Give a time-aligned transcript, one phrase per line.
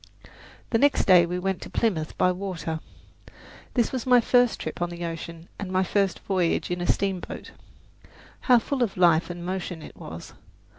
[0.71, 2.79] The next day we went to Plymouth by water.
[3.75, 7.51] This was my first trip on the ocean and my first voyage in a steamboat.
[8.49, 10.33] How full of life and motion it was!